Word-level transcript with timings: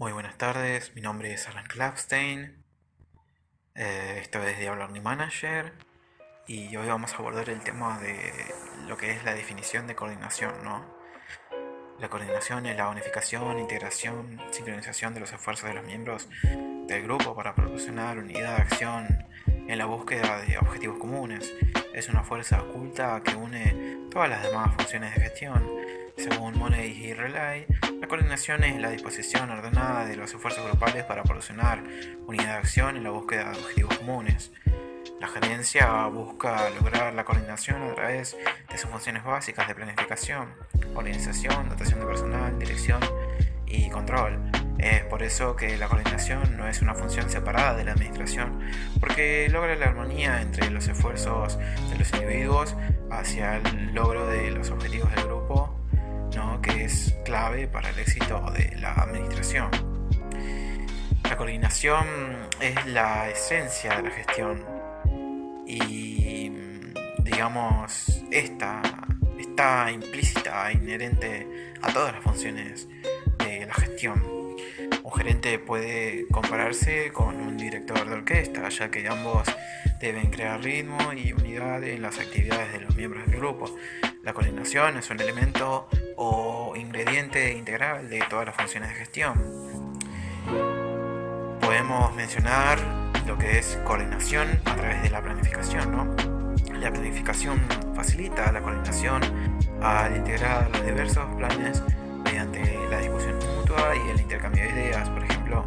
Muy 0.00 0.12
buenas 0.12 0.38
tardes, 0.38 0.94
mi 0.94 1.00
nombre 1.00 1.32
es 1.32 1.48
Alan 1.48 1.66
Klapstein, 1.66 2.64
eh, 3.74 4.18
esto 4.22 4.40
es 4.44 4.56
Diablo 4.56 4.82
Learning 4.82 5.02
Manager 5.02 5.72
y 6.46 6.76
hoy 6.76 6.86
vamos 6.86 7.12
a 7.12 7.16
abordar 7.16 7.50
el 7.50 7.58
tema 7.64 7.98
de 7.98 8.32
lo 8.86 8.96
que 8.96 9.10
es 9.10 9.24
la 9.24 9.34
definición 9.34 9.88
de 9.88 9.96
coordinación, 9.96 10.62
¿no? 10.62 10.84
La 11.98 12.08
coordinación 12.08 12.66
es 12.66 12.76
la 12.76 12.88
unificación, 12.88 13.58
integración, 13.58 14.40
sincronización 14.52 15.14
de 15.14 15.20
los 15.20 15.32
esfuerzos 15.32 15.68
de 15.68 15.74
los 15.74 15.84
miembros 15.84 16.28
del 16.44 17.02
grupo 17.02 17.34
para 17.34 17.56
proporcionar 17.56 18.18
unidad 18.18 18.54
de 18.54 18.62
acción 18.62 19.26
en 19.66 19.78
la 19.78 19.86
búsqueda 19.86 20.42
de 20.42 20.58
objetivos 20.58 21.00
comunes. 21.00 21.52
Es 21.92 22.08
una 22.08 22.22
fuerza 22.22 22.62
oculta 22.62 23.20
que 23.24 23.34
une 23.34 24.06
todas 24.12 24.28
las 24.28 24.44
demás 24.44 24.76
funciones 24.76 25.12
de 25.16 25.22
gestión. 25.22 26.07
Según 26.18 26.58
Money 26.58 26.90
y 26.90 27.14
Relay, 27.14 27.64
la 28.00 28.08
coordinación 28.08 28.64
es 28.64 28.80
la 28.80 28.90
disposición 28.90 29.50
ordenada 29.50 30.04
de 30.04 30.16
los 30.16 30.34
esfuerzos 30.34 30.66
grupales 30.66 31.04
para 31.04 31.22
proporcionar 31.22 31.84
unidad 32.26 32.44
de 32.44 32.58
acción 32.58 32.96
en 32.96 33.04
la 33.04 33.10
búsqueda 33.10 33.52
de 33.52 33.58
objetivos 33.58 33.98
comunes. 33.98 34.50
La 35.20 35.28
gerencia 35.28 36.06
busca 36.06 36.70
lograr 36.70 37.14
la 37.14 37.24
coordinación 37.24 37.82
a 37.82 37.94
través 37.94 38.36
de 38.68 38.78
sus 38.78 38.90
funciones 38.90 39.22
básicas 39.22 39.68
de 39.68 39.76
planificación, 39.76 40.54
organización, 40.96 41.68
dotación 41.68 42.00
de 42.00 42.06
personal, 42.06 42.58
dirección 42.58 43.00
y 43.64 43.88
control. 43.88 44.40
Es 44.78 45.02
por 45.04 45.22
eso 45.22 45.54
que 45.54 45.76
la 45.76 45.88
coordinación 45.88 46.56
no 46.56 46.66
es 46.66 46.82
una 46.82 46.94
función 46.94 47.30
separada 47.30 47.74
de 47.74 47.84
la 47.84 47.92
administración, 47.92 48.60
porque 48.98 49.48
logra 49.50 49.76
la 49.76 49.86
armonía 49.86 50.40
entre 50.40 50.70
los 50.70 50.88
esfuerzos 50.88 51.58
de 51.90 51.96
los 51.96 52.12
individuos 52.12 52.76
hacia 53.10 53.56
el 53.56 53.94
logro 53.94 54.26
de 54.26 54.50
los 54.50 54.70
objetivos 54.70 54.87
clave 57.28 57.68
para 57.68 57.90
el 57.90 57.98
éxito 57.98 58.40
de 58.56 58.74
la 58.80 58.94
administración. 58.94 59.68
La 61.24 61.36
coordinación 61.36 62.06
es 62.58 62.86
la 62.86 63.28
esencia 63.28 63.96
de 63.96 64.02
la 64.04 64.10
gestión 64.10 64.64
y 65.66 66.50
digamos 67.18 68.22
esta 68.30 68.80
está 69.38 69.90
implícita 69.92 70.70
e 70.70 70.76
inherente 70.76 71.74
a 71.82 71.92
todas 71.92 72.14
las 72.14 72.22
funciones 72.22 72.88
de 73.36 73.66
la 73.66 73.74
gestión. 73.74 74.37
Un 75.10 75.14
gerente 75.14 75.58
puede 75.58 76.26
compararse 76.28 77.10
con 77.14 77.34
un 77.36 77.56
director 77.56 78.06
de 78.06 78.12
orquesta, 78.14 78.68
ya 78.68 78.90
que 78.90 79.08
ambos 79.08 79.48
deben 80.02 80.30
crear 80.30 80.62
ritmo 80.62 80.98
y 81.14 81.32
unidad 81.32 81.82
en 81.82 82.02
las 82.02 82.18
actividades 82.18 82.74
de 82.74 82.80
los 82.80 82.94
miembros 82.94 83.26
del 83.26 83.36
grupo. 83.40 83.74
La 84.22 84.34
coordinación 84.34 84.98
es 84.98 85.08
un 85.08 85.18
elemento 85.18 85.88
o 86.16 86.74
ingrediente 86.76 87.54
integral 87.54 88.10
de 88.10 88.22
todas 88.28 88.44
las 88.44 88.56
funciones 88.56 88.90
de 88.90 88.96
gestión. 88.96 89.98
Podemos 91.58 92.14
mencionar 92.14 92.78
lo 93.26 93.38
que 93.38 93.60
es 93.60 93.78
coordinación 93.86 94.60
a 94.66 94.76
través 94.76 95.02
de 95.02 95.08
la 95.08 95.22
planificación, 95.22 95.90
¿no? 95.90 96.16
La 96.78 96.90
planificación 96.90 97.58
facilita 97.94 98.52
la 98.52 98.60
coordinación 98.60 99.22
al 99.80 100.18
integrar 100.18 100.68
los 100.70 100.84
diversos 100.84 101.24
planes 101.34 101.82
mediante 102.38 102.88
la 102.88 103.00
discusión 103.00 103.36
mutua 103.56 103.96
y 103.96 104.10
el 104.10 104.20
intercambio 104.20 104.62
de 104.62 104.70
ideas, 104.70 105.10
por 105.10 105.24
ejemplo, 105.24 105.64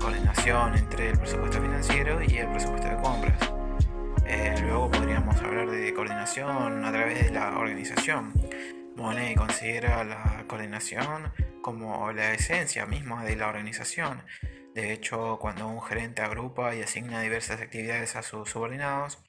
coordinación 0.00 0.76
entre 0.76 1.10
el 1.10 1.18
presupuesto 1.18 1.62
financiero 1.62 2.20
y 2.20 2.38
el 2.38 2.48
presupuesto 2.50 2.88
de 2.88 2.96
compras. 2.96 3.38
Eh, 4.26 4.54
luego 4.62 4.90
podríamos 4.90 5.36
hablar 5.40 5.70
de 5.70 5.94
coordinación 5.94 6.84
a 6.84 6.90
través 6.90 7.24
de 7.24 7.30
la 7.30 7.56
organización. 7.56 8.32
Monet 8.96 9.36
considera 9.36 10.02
la 10.02 10.44
coordinación 10.48 11.32
como 11.62 12.10
la 12.10 12.32
esencia 12.32 12.86
misma 12.86 13.24
de 13.24 13.36
la 13.36 13.46
organización. 13.48 14.22
De 14.74 14.92
hecho, 14.92 15.38
cuando 15.40 15.68
un 15.68 15.80
gerente 15.80 16.22
agrupa 16.22 16.74
y 16.74 16.82
asigna 16.82 17.20
diversas 17.20 17.60
actividades 17.60 18.16
a 18.16 18.22
sus 18.22 18.50
subordinados, 18.50 19.24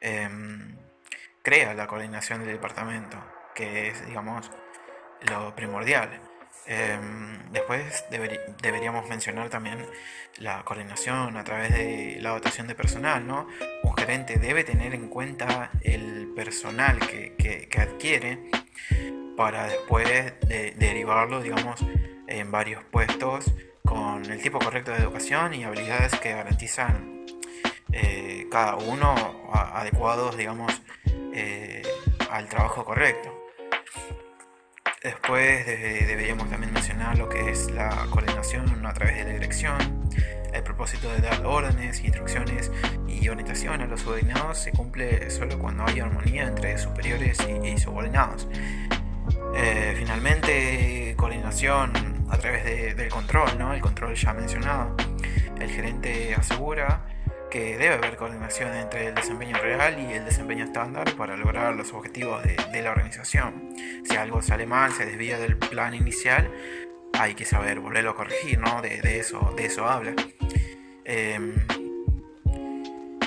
em, 0.00 0.76
crea 1.42 1.74
la 1.74 1.88
coordinación 1.88 2.40
del 2.40 2.52
departamento, 2.52 3.18
que 3.56 3.88
es, 3.88 4.06
digamos, 4.06 4.52
lo 5.30 5.54
primordial. 5.54 6.20
Em, 6.66 7.52
después 7.52 8.04
deberíamos 8.60 9.08
mencionar 9.08 9.48
también 9.50 9.86
la 10.38 10.64
coordinación 10.64 11.36
a 11.36 11.44
través 11.44 11.72
de 11.72 12.18
la 12.20 12.30
dotación 12.30 12.66
de 12.66 12.74
personal. 12.74 13.26
¿no? 13.26 13.46
Un 13.82 13.96
gerente 13.96 14.38
debe 14.38 14.64
tener 14.64 14.94
en 14.94 15.08
cuenta 15.08 15.70
el 15.82 16.32
personal 16.34 16.98
que, 16.98 17.68
adquiere 17.78 18.50
para 19.36 19.66
después 19.66 20.32
derivarlo 20.76 21.42
digamos, 21.42 21.84
en 22.26 22.50
varios 22.50 22.82
puestos 22.84 23.52
con 23.84 24.24
el 24.24 24.42
tipo 24.42 24.58
correcto 24.58 24.90
de 24.90 24.98
educación 24.98 25.54
y 25.54 25.64
habilidades 25.64 26.18
que 26.18 26.32
garantizan 26.32 27.24
eh, 27.92 28.46
cada 28.50 28.76
uno 28.76 29.14
adecuados 29.52 30.36
digamos, 30.36 30.82
eh, 31.32 31.82
al 32.30 32.48
trabajo 32.48 32.84
correcto. 32.84 33.35
Después 35.26 35.66
deberíamos 35.66 36.48
también 36.48 36.72
mencionar 36.72 37.18
lo 37.18 37.28
que 37.28 37.50
es 37.50 37.68
la 37.72 38.06
coordinación 38.10 38.86
a 38.86 38.94
través 38.94 39.16
de 39.16 39.24
la 39.24 39.32
dirección. 39.32 39.76
El 40.52 40.62
propósito 40.62 41.10
de 41.10 41.18
dar 41.18 41.44
órdenes, 41.44 42.00
instrucciones 42.04 42.70
y 43.08 43.28
orientación 43.28 43.80
a 43.80 43.86
los 43.86 44.02
subordinados 44.02 44.56
se 44.56 44.70
cumple 44.70 45.28
solo 45.30 45.58
cuando 45.58 45.84
hay 45.84 45.98
armonía 45.98 46.44
entre 46.44 46.78
superiores 46.78 47.38
y, 47.64 47.76
subordinados. 47.76 48.46
Eh, 49.56 49.96
finalmente, 49.98 51.14
coordinación 51.16 51.90
a 52.30 52.38
través 52.38 52.94
del 52.96 53.08
control, 53.08 53.58
¿no? 53.58 53.74
el 53.74 53.80
control 53.80 54.14
ya 54.14 54.32
mencionado. 54.32 54.94
El 55.58 55.68
gerente 55.72 56.36
asegura 56.36 57.04
que 57.50 57.76
debe 57.76 57.94
haber 57.94 58.16
coordinación 58.16 58.74
entre 58.74 59.08
el 59.08 59.14
desempeño 59.14 59.56
real 59.58 59.98
y 59.98 60.12
el 60.14 60.24
desempeño 60.24 60.64
estándar 60.64 61.14
para 61.16 61.36
lograr 61.36 61.74
los 61.74 61.92
objetivos 61.92 62.42
de, 62.42 62.82
la 62.82 62.90
organización. 62.90 63.74
Si 64.04 64.16
algo 64.16 64.42
sale 64.42 64.66
mal, 64.66 64.92
se 64.92 65.06
desvía 65.06 65.38
del 65.38 65.56
plan 65.56 65.94
inicial, 65.94 66.50
hay 67.14 67.34
que 67.34 67.44
saber 67.44 67.80
volverlo 67.80 68.10
a 68.10 68.14
corregir, 68.16 68.58
¿no? 68.58 68.82
De, 68.82 69.18
eso, 69.18 69.54
de 69.56 69.66
eso 69.66 69.86
habla. 69.86 70.14
Em, 71.04 71.54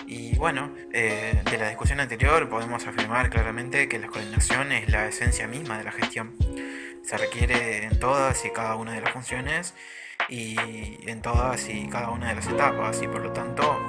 y 0.05 0.35
bueno, 0.35 0.73
eh, 0.91 1.41
de 1.49 1.57
la 1.57 1.69
discusión 1.69 1.99
anterior 1.99 2.49
podemos 2.49 2.85
afirmar 2.87 3.29
claramente 3.29 3.87
que 3.87 3.99
la 3.99 4.07
coordinación 4.07 4.71
es 4.71 4.89
la 4.89 5.07
esencia 5.07 5.47
misma 5.47 5.77
de 5.77 5.83
la 5.83 5.91
gestión. 5.91 6.35
Se 7.03 7.17
requiere 7.17 7.85
en 7.85 7.99
todas 7.99 8.45
y 8.45 8.49
cada 8.51 8.75
una 8.75 8.93
de 8.93 9.01
las 9.01 9.11
funciones 9.11 9.73
y 10.27 10.57
en 11.09 11.21
todas 11.21 11.69
y 11.69 11.87
cada 11.87 12.09
una 12.09 12.29
de 12.29 12.35
las 12.35 12.47
etapas 12.47 13.01
y 13.01 13.07
por 13.07 13.21
lo 13.21 13.31
tanto 13.31 13.79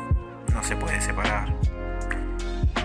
no 0.61 0.67
se 0.67 0.77
puede 0.77 1.01
separar. 1.01 1.49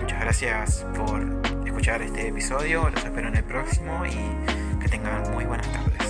Muchas 0.00 0.20
gracias 0.20 0.86
por 0.96 1.20
escuchar 1.66 2.00
este 2.00 2.28
episodio, 2.28 2.88
los 2.88 3.04
espero 3.04 3.28
en 3.28 3.36
el 3.36 3.44
próximo 3.44 4.06
y 4.06 4.80
que 4.80 4.88
tengan 4.88 5.30
muy 5.32 5.44
buenas 5.44 5.70
tardes. 5.70 6.05